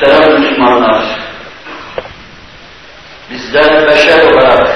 [0.00, 1.04] Muhterem Müslümanlar,
[3.30, 4.68] bizler beşer olarak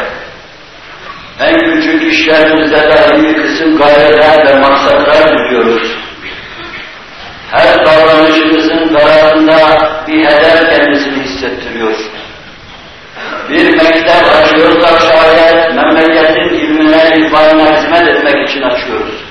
[1.41, 5.93] en küçük işlerimizde dahi bir kısım gayeler ve maksatlar biliyoruz.
[7.51, 9.57] Her davranışımızın kararında
[10.09, 11.95] bir hedef kendisini hissettiriyor.
[13.51, 19.31] Bir mektep açıyorsak şayet memleketin ilmine, irfanına hizmet etmek için açıyoruz.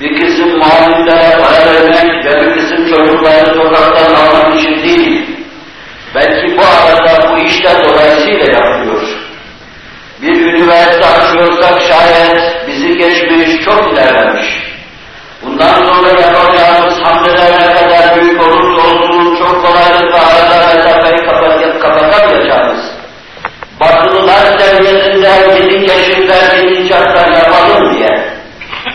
[0.00, 3.54] Bir kısım mahallelere para vermek ve bir kısım çocukları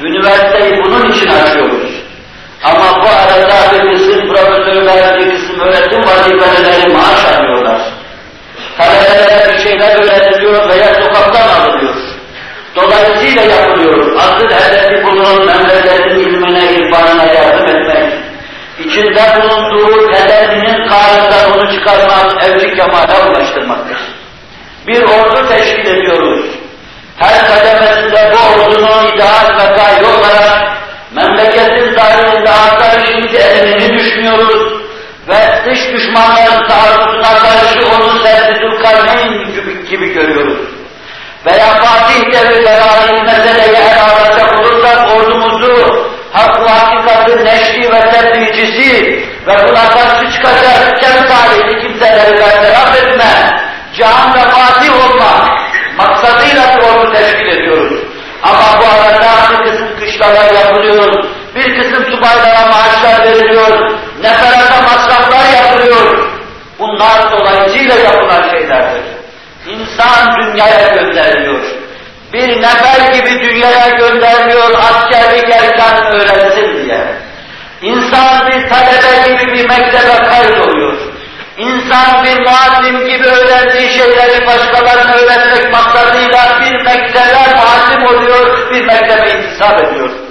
[0.03, 1.91] Üniversiteyi bunun için açıyoruz.
[2.63, 7.81] Ama bu arada bir kısım profesörler, bir kısım öğretim vazifeleri maaş alıyorlar.
[8.77, 11.95] Talebelere bir şeyler öğretiliyor veya sokaktan alınıyor.
[12.75, 14.15] Dolayısıyla yapılıyor.
[14.19, 18.13] Asıl hedefi bunun memleketin ilmine, irfanına yardım etmek.
[18.79, 23.97] İçinde bulunduğu kaderinin karnından onu çıkarmak, evli kemale ulaştırmaktır.
[24.87, 26.45] Bir ordu teşkil ediyoruz.
[27.17, 30.77] Her kademesinde bu ordunun ideal ve gaye olarak
[31.11, 31.95] memleketin
[33.05, 34.73] şimdi elimini düşünüyoruz
[35.27, 40.57] ve dış düşmanların taarruzuna karşı onu Serdi Karneyn gibi, gibi görüyoruz.
[41.45, 49.53] Veya Fatih ait meseleyi ele alacak olursak ordumuzu hak ve hakikatin neşri ve tebliğcisi ve
[49.73, 53.59] karşı çıkacak kemsaliydi kimseleri bertaraf etme,
[53.95, 55.57] cihan ve fatih olma
[55.97, 57.93] maksadıyla bir ordu teşkil ediyoruz.
[58.43, 61.23] Ama bu arada bir kısım kışlalar yapılıyor,
[61.55, 66.27] bir kısım subaylara maaşlar veriliyor, neferata masraflar yapılıyor.
[66.79, 69.03] Bunlar dolayısıyla yapılan şeylerdir.
[69.67, 71.61] İnsan dünyaya gönderiliyor.
[72.33, 77.05] Bir nefer gibi dünyaya gönderiliyor askerlik erken öğrensin diye.
[77.81, 80.93] İnsan bir talebe gibi bir mektebe kaydoluyor.
[81.57, 89.29] İnsan bir muallim gibi öğrendiği şeyleri başkalarına öğretmek maksadıyla bir mektebe muallim oluyor, bir mektebe
[89.29, 90.26] intisap ediyor.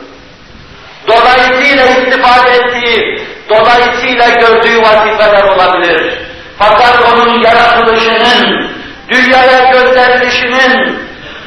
[1.09, 6.19] Dolayısıyla istifade ettiği, dolayısıyla gördüğü vazifeler olabilir.
[6.59, 8.71] Fakat onun yaratılışının,
[9.09, 10.99] dünyaya gönderilişinin,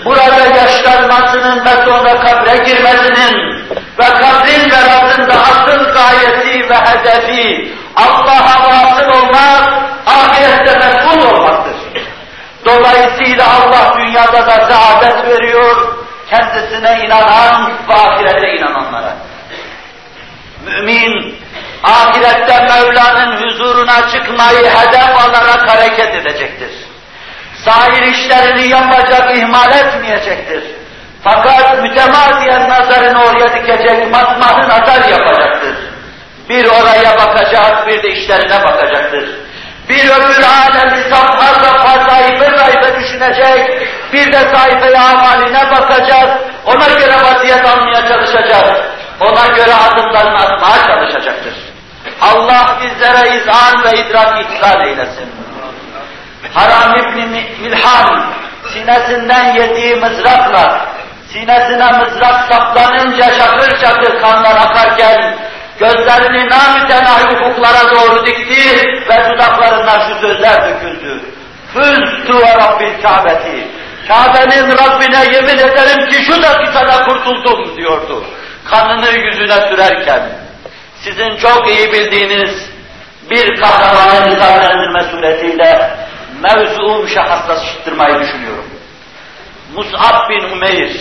[0.06, 3.60] burada yaşlanmasının ve sonra kabre girmesinin
[4.00, 9.74] ve kabrin ve Rabbinde asıl gayesi ve hedefi Allah'a vasıl olmak,
[10.06, 11.76] ahirette mesul olmaktır.
[12.66, 15.76] Dolayısıyla Allah dünyada da saadet veriyor,
[16.30, 19.29] kendisine inanan ve ahirete inananlara.
[20.66, 21.36] Mümin,
[21.84, 26.72] ahirette Mevla'nın huzuruna çıkmayı hedef alarak hareket edecektir.
[27.66, 30.64] Sahir işlerini yapacak, ihmal etmeyecektir.
[31.24, 35.76] Fakat mütemadiyen nazarını oraya dikecek, matmahı nazar yapacaktır.
[36.50, 39.30] Bir oraya bakacak, bir de işlerine bakacaktır.
[39.90, 47.16] Bir öbür alemi saplar saplar sayfa sayfa düşünecek, bir de sayfaya amaline bakacak, ona göre
[47.24, 51.54] vaziyet almaya çalışacak, ona göre adımlarını atmaya çalışacaktır.
[52.22, 55.30] Allah bizlere izan ve idrak ihsan eylesin.
[56.54, 58.24] Haram İbni Milhan
[58.74, 60.86] sinesinden yediği mızrakla
[61.34, 65.36] sinesine mızrak saplanınca şakır şakır kanlar akarken
[65.80, 71.22] gözlerini namütenahi ufuklara doğru dikti ve dudaklarından şu sözler döküldü.
[71.74, 73.68] Füztü ve Rabbil Kâbeti.
[74.08, 78.26] Kabe'nin Rabbine yemin ederim ki şu dakikada kurtuldum diyordu.
[78.70, 80.30] Kanını yüzüne sürerken
[81.04, 82.70] sizin çok iyi bildiğiniz
[83.30, 85.98] bir kahramanı nizamlendirme suretiyle
[86.42, 88.70] mevzuum şahıslaştırmayı düşünüyorum.
[89.76, 90.92] Mus'ab bin Umeyr,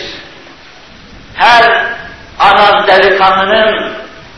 [1.35, 1.85] her
[2.39, 3.93] anan delikanlının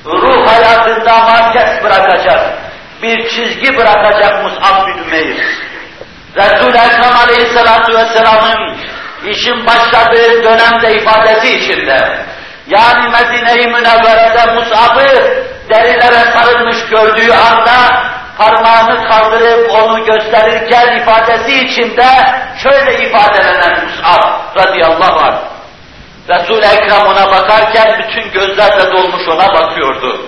[0.05, 2.57] ruh hayatında market bırakacak,
[3.01, 5.37] bir çizgi bırakacak Mus'ab bin Umeyr.
[6.35, 8.77] Resul-i Ekrem Aleyhisselatü Vesselam'ın
[9.25, 12.25] işin başladığı dönemde ifadesi içinde,
[12.71, 15.07] yani Medine-i Münevvere'de Mus'ab'ı
[15.69, 18.03] derilere sarılmış gördüğü anda
[18.37, 22.07] parmağını kaldırıp onu gösterirken ifadesi içinde
[22.63, 25.37] şöyle ifadelenen Mus'ab radıyallahu anh.
[26.29, 30.25] Resul-i Ekrem ona bakarken bütün gözlerle dolmuş ona bakıyordu.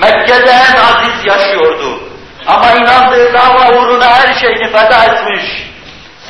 [0.00, 2.00] Mekke'de en aziz yaşıyordu.
[2.46, 5.44] Ama inandığı dava uğruna her şeyini feda etmiş.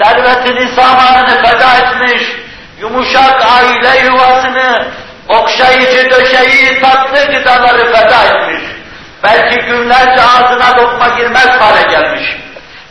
[0.02, 2.22] Servetini, samanını feda etmiş.
[2.80, 4.88] Yumuşak aile yuvasını,
[5.28, 8.62] okşayıcı döşeği, tatlı gıdaları feda etmiş.
[9.24, 12.36] Belki günlerce ağzına lokma girmez hale gelmiş.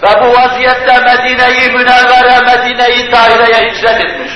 [0.03, 4.31] Ve bu vaziyette Medine'yi Münevvere, Medine'yi daireye hicret etmiş.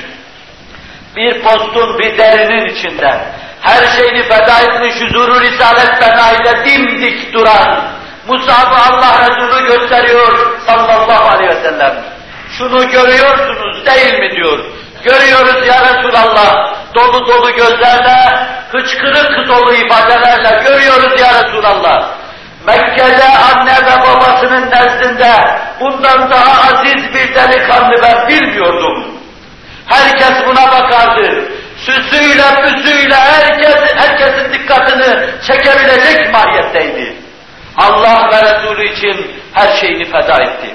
[1.16, 3.20] Bir postun, bir derinin içinde
[3.60, 7.90] her şeyini feda etmiş huzuru Risalet Benai'de dimdik duran
[8.28, 11.94] Musab'ı Allah Resulü gösteriyor sallallahu aleyhi ve sellem.
[12.58, 14.58] Şunu görüyorsunuz değil mi diyor.
[15.04, 16.74] Görüyoruz ya Resulallah.
[16.94, 22.20] Dolu dolu gözlerle, hıçkırık dolu ifadelerle görüyoruz ya Resulallah.
[22.66, 25.32] Mekke'de anne ve babasının nezdinde
[25.80, 29.20] bundan daha aziz bir delikanlı ben bilmiyordum.
[29.86, 31.44] Herkes buna bakardı.
[31.76, 37.16] Süsüyle, püsüyle herkes, herkesin dikkatini çekebilecek mahiyetteydi.
[37.76, 40.74] Allah ve Resulü için her şeyini feda etti.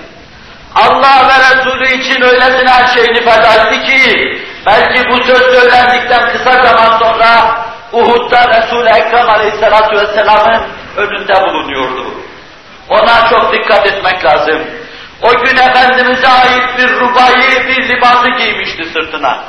[0.76, 6.52] Allah ve Resulü için öylesine her şeyini feda etti ki, belki bu söz söylendikten kısa
[6.52, 10.62] zaman sonra Uhud'da Resul-i Ekrem Aleyhisselatü Vesselam'ın
[10.98, 12.06] önünde bulunuyordu.
[12.90, 14.62] Ona çok dikkat etmek lazım.
[15.22, 19.44] O gün Efendimiz'e ait bir rubayı, bir libası giymişti sırtına.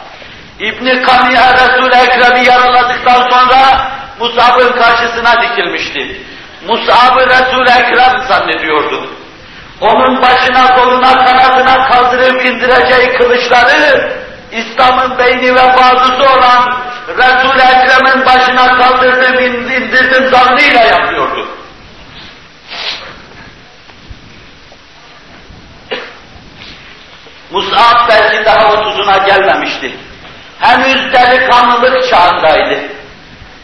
[0.60, 3.90] İbni Kamiye Resul-i Ekrem'i yaraladıktan sonra
[4.20, 6.20] Musab'ın karşısına dikilmişti.
[6.68, 9.15] Musab'ı Resul-i Ekrem zannediyordu.
[9.80, 14.12] Onun başına, koluna, kanadına kaldırıp indireceği kılıçları
[14.52, 16.76] İslam'ın beyni ve bazısı olan
[17.08, 21.48] Resul-i Ekrem'in başına kaldırdım, indirdim zannıyla yapıyordu.
[27.50, 29.96] Mus'ab belki daha otuzuna gelmemişti.
[30.60, 32.78] Henüz delikanlılık çağındaydı.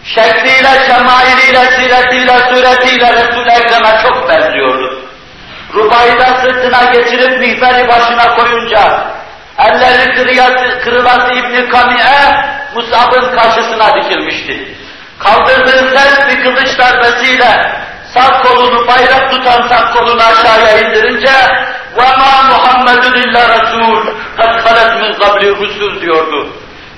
[0.04, 5.01] Şekliyle, şemailiyle, siretiyle, suretiyle Resul-i Ekrem'e çok benziyordu.
[5.73, 9.07] Rubayı da sırtına geçirip mihberi başına koyunca,
[9.59, 14.75] elleri kırıyası, kırılası İbn-i Kami'e Musab'ın karşısına dikilmişti.
[15.19, 17.71] Kaldırdığı sert bir kılıç darbesiyle
[18.13, 21.31] sağ kolunu bayrak tutan sağ kolunu aşağıya indirince
[21.97, 24.03] وَمَا مُحَمَّدٌ اِلَّا رَسُولٌ
[24.39, 26.49] قَدْ خَلَتْ مِنْ قَبْلِ رُسُولٌ diyordu.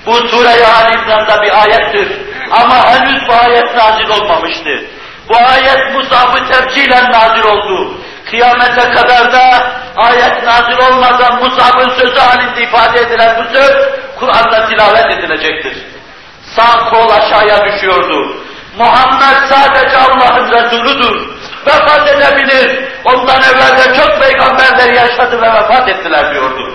[0.06, 2.18] Bu Sure-i Ali İmran'da bir ayettir.
[2.52, 4.84] Ama henüz bu ayet nazil olmamıştı.
[5.30, 7.94] Bu ayet Musab'ı tepkiyle nazil oldu.
[8.35, 13.73] Kıyamete kadar da ayet nazil olmadan Musab'ın sözü halinde ifade edilen bu söz
[14.19, 15.77] Kur'an'da tilavet edilecektir.
[16.57, 18.37] Sağ kol aşağıya düşüyordu.
[18.79, 21.29] Muhammed sadece Allah'ın Resuludur.
[21.67, 22.85] Vefat edebilir.
[23.05, 26.75] Ondan evvel de çok peygamberler yaşadı ve vefat ettiler diyordu.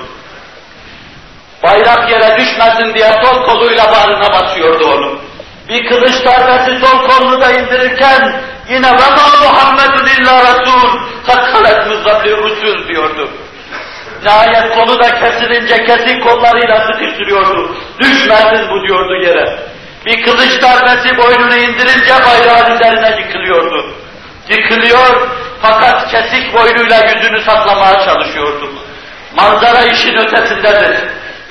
[1.63, 5.19] Bayrak yere düşmesin diye sol koluyla bağrına basıyordu onu.
[5.69, 12.37] Bir kılıç darbesi sol kolunu da indirirken Yine ve ma Muhammedun illa Resul, takkalet müzzabli
[12.37, 13.29] rusul diyordu.
[14.23, 17.75] Nihayet konu da kesilince kesik kollarıyla sıkıştırıyordu.
[17.99, 19.59] Düşmesin bu diyordu yere.
[20.05, 23.93] Bir kılıç darbesi boynunu indirince bayrağın üzerine yıkılıyordu.
[24.49, 25.29] Yıkılıyor
[25.61, 28.73] fakat kesik boynuyla yüzünü saklamaya çalışıyordu.
[29.35, 30.97] Manzara işin ötesindedir.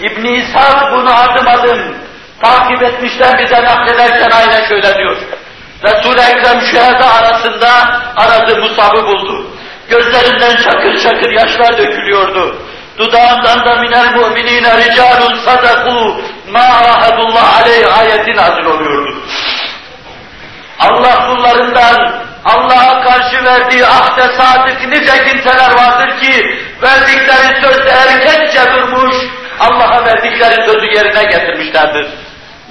[0.00, 1.96] ibn İsa bunu adım adım
[2.42, 5.16] takip etmişler bize naklederken aynen şöyle diyor.
[5.82, 7.68] Resul-i Ekrem şüheda arasında
[8.16, 9.46] aradı Musab'ı buldu.
[9.88, 12.56] Gözlerinden çakır çakır yaşlar dökülüyordu.
[12.98, 19.14] Dudağından da minel mu'minine ricalun sadaku ma ahadullah aleyh ayeti nazil oluyordu.
[20.78, 22.12] Allah kullarından
[22.44, 29.16] Allah'a karşı verdiği ahde sadık nice kimseler vardır ki verdikleri sözde erkekçe durmuş,
[29.60, 32.06] Allah'a verdikleri sözü yerine getirmişlerdir.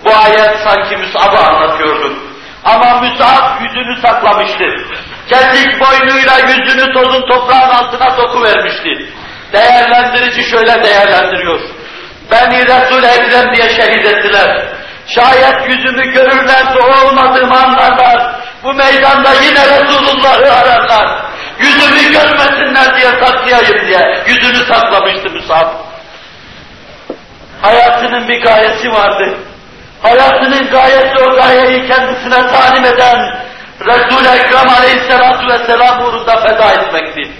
[0.05, 2.26] Bu ayet sanki Müs'ab'ı anlatıyordu.
[2.67, 4.65] Ama Müs'ab yüzünü saklamıştı.
[5.29, 9.13] Kesik boynuyla yüzünü tozun toprağın altına sokuvermişti.
[9.53, 11.59] Değerlendirici şöyle değerlendiriyor.
[12.31, 14.67] Beni Resul-i Ekrem diye şehit ettiler.
[15.07, 18.35] Şayet yüzümü görürlerse olmadığımı anlarlar.
[18.63, 21.21] Bu meydanda yine Resulullah'ı ararlar.
[21.59, 24.23] Yüzümü görmesinler diye saklayayım diye.
[24.27, 25.67] Yüzünü saklamıştı Musab.
[27.61, 29.37] Hayatının bir gayesi vardı.
[30.01, 33.47] Hayatının gayesi o gayeyi kendisine talim eden
[33.85, 37.31] Resul-i Ekrem Aleyhisselatü Vesselam uğrunda feda etmekti.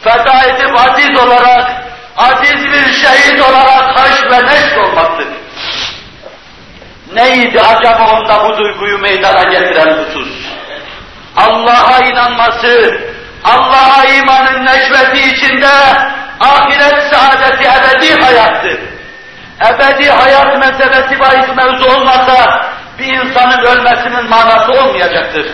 [0.00, 1.72] Feda edip aziz olarak,
[2.16, 5.24] aziz bir şehit olarak haş ve neşr olmaktı.
[7.14, 10.28] Neydi acaba onda bu duyguyu meydana getiren husus?
[11.36, 13.00] Allah'a inanması,
[13.44, 15.72] Allah'a imanın neşveti içinde
[16.40, 18.91] ahiret saadeti ebedi hayattı.
[19.70, 22.66] Ebedi hayat meselesi bahis mevzu olmasa
[22.98, 25.46] bir insanın ölmesinin manası olmayacaktır.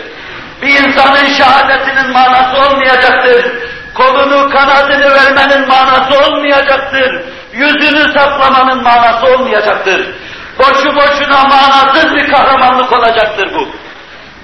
[0.62, 3.46] Bir insanın şehadetinin manası olmayacaktır.
[3.94, 7.22] Kolunu, kanadını vermenin manası olmayacaktır.
[7.52, 10.14] Yüzünü saklamanın manası olmayacaktır.
[10.58, 13.68] Boşu boşuna manasız bir kahramanlık olacaktır bu.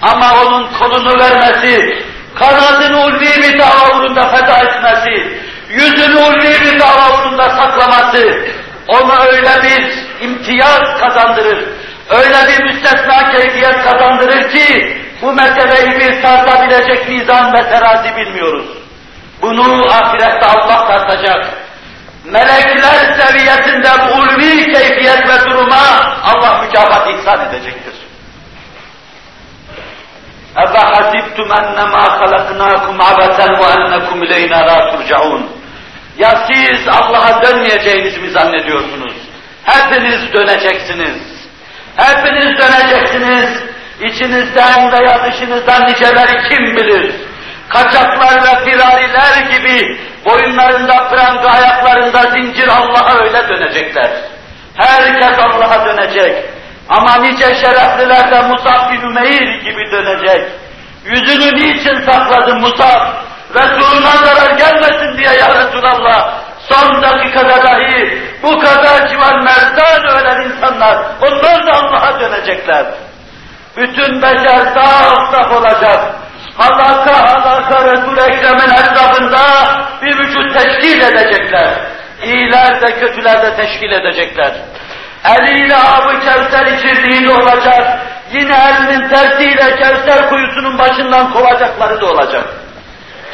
[0.02, 2.04] Ama onun kolunu vermesi,
[2.34, 5.38] kanadını ulvi bir dava uğrunda feda etmesi,
[5.70, 8.46] yüzünü ulvi bir dava uğrunda saklaması,
[8.87, 11.67] ona öyle bir imtiyaz kazandırır,
[12.09, 18.65] öyle bir müstesna keyfiyet kazandırır ki, bu meseleyi bir tartabilecek mizan ve terazi bilmiyoruz.
[19.41, 21.45] Bunu ahirette Allah tartacak.
[22.25, 25.75] Melekler seviyesinde bu ulvi keyfiyet ve duruma
[26.23, 27.93] Allah mükafat ihsan edecektir.
[30.55, 35.43] اَفَحَسِبْتُمْ اَنَّمَا خَلَقْنَاكُمْ عَبَثًا وَاَنَّكُمْ اِلَيْنَا لَا تُرْجَعُونَ
[36.18, 39.14] ya siz Allah'a dönmeyeceğinizi mi zannediyorsunuz?
[39.64, 41.22] Hepiniz döneceksiniz.
[41.96, 43.62] Hepiniz döneceksiniz.
[44.00, 47.14] İçinizden veya dışınızdan niceleri kim bilir?
[47.68, 54.10] Kaçaklar ve firariler gibi boyunlarında pranga ayaklarında zincir Allah'a öyle dönecekler.
[54.76, 56.44] Herkes Allah'a dönecek.
[56.88, 60.48] Ama nice şerefliler de Musab bin Ümeyr gibi dönecek.
[61.04, 63.23] Yüzünü niçin sakladın Musab?
[63.54, 66.44] Resuluna zarar gelmesin diye ya Resulallah.
[66.68, 72.86] Son dakikada dahi bu kadar civar merdan ölen insanlar, onlar da Allah'a dönecekler.
[73.76, 76.00] Bütün beşer saf saf olacak.
[76.56, 79.40] Halaka halaka Resul-i Ekrem'in etrafında
[80.02, 81.70] bir vücut teşkil edecekler.
[82.22, 84.52] İyiler de kötüler de teşkil edecekler.
[85.24, 87.98] Eliyle avı Kevser içirdiği de olacak.
[88.32, 92.44] Yine elinin tersiyle Kevser kuyusunun başından kovacakları da olacak.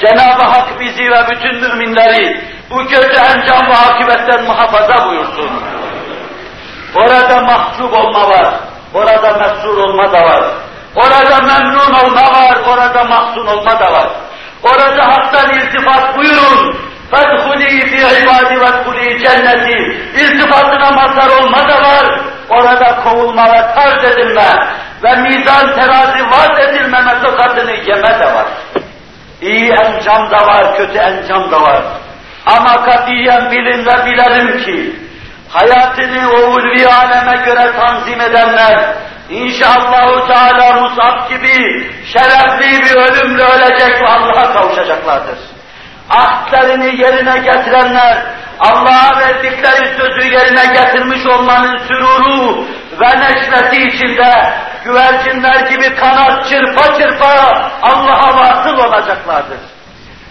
[0.02, 5.52] Cenab-ı Hak bizi ve bütün müminleri bu kötü encam ve akibetten muhafaza buyursun.
[6.96, 8.54] Orada mahcup olma var,
[8.94, 10.44] orada mesrur olma da var.
[10.96, 14.10] Orada memnun olma var, orada mahzun olma da var.
[14.64, 16.78] Orada haktan iltifat buyurun.
[17.12, 19.78] فَدْخُلِي فِي عِبَادِ وَدْخُلِي cenneti.
[20.22, 22.20] İltifatına mazhar olma da var.
[22.50, 24.50] Orada kovulma ve tarz edilme
[25.04, 28.46] ve mizan terazi vaz edilmeme tokatını yeme de var.
[29.43, 31.83] İyi encam da var, kötü encam da var.
[32.47, 34.97] Ama katiyen bilin ve bilelim ki,
[35.49, 38.95] hayatını o ulvi aleme göre tanzim edenler,
[39.31, 45.39] İnşallahü Teala Musab gibi şerefli bir ölümle ölecek ve Allah'a kavuşacaklardır.
[46.11, 48.19] Ahdlerini yerine getirenler,
[48.61, 52.65] Allah'a verdikleri sözü yerine getirmiş olmanın süruru
[53.01, 54.55] ve neşveti içinde
[54.85, 59.59] güvercinler gibi kanat çırpa çırpa Allah'a vasıl olacaklardır.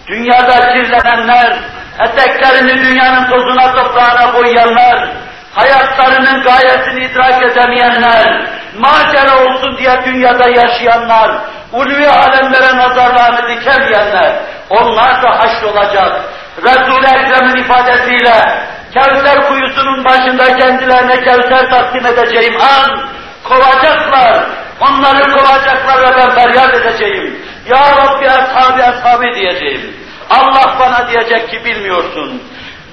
[0.08, 1.56] Dünyada kirlenenler,
[2.00, 5.08] eteklerini dünyanın tozuna toprağına boyayanlar,
[5.54, 8.46] hayatlarının gayesini idrak edemeyenler,
[8.78, 11.30] macera olsun diye dünyada yaşayanlar,
[11.72, 14.32] ulvi alemlere nazarlarını dikemeyenler,
[14.70, 16.20] onlar da haşrolacak.
[16.64, 18.64] Resul-i Ekrem'in ifadesiyle,
[18.94, 23.08] Kevser kuyusunun başında kendilerine Kevser takdim edeceğim an,
[23.44, 24.44] kovacaklar,
[24.80, 27.40] onları kovacaklar ve ben feryat edeceğim.
[27.68, 29.96] Ya Rabbi ashabi ashabi diyeceğim.
[30.30, 32.42] Allah bana diyecek ki bilmiyorsun.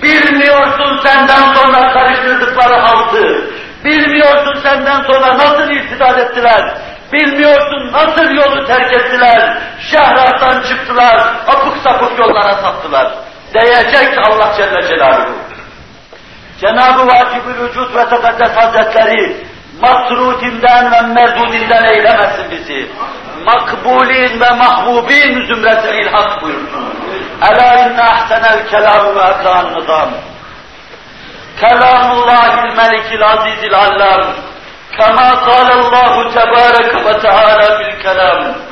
[0.04, 3.52] Bilmiyorsun senden sonra karıştırdıkları haltı.
[3.84, 6.78] Bilmiyorsun senden sonra nasıl irtidat ettiler.
[7.14, 9.58] Bilmiyorsun nasıl yolu terk ettiler.
[9.92, 13.12] Şehrattan çıktılar, apık sapık yollara saptılar.
[13.54, 15.34] Diyecek Allah Celle Celaluhu.
[16.62, 19.47] Cenab-ı Vacib-ül Vücud ve Tekaddes Hazretleri
[19.82, 22.92] masrudinden ve merdudinden eylemesin bizi.
[23.46, 26.86] Makbulin ve mahbubin zümresine ilhak buyursun.
[27.52, 30.10] Ela inne ahsenel kelam ve ekran nizam.
[31.60, 34.34] Kelamullahil melikil azizil allam.
[34.98, 38.67] Kema kâlallahu tebârek ve teâlâ bil kelam.